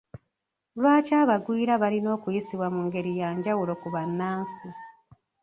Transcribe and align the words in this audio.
Lwaki 0.79 1.13
abagwira 1.23 1.73
balina 1.81 2.09
okuyisibwa 2.17 2.67
mu 2.75 2.81
ngeri 2.87 3.11
ya 3.21 3.29
njawulo 3.37 3.73
ku 3.81 3.87
bannansi? 3.93 4.67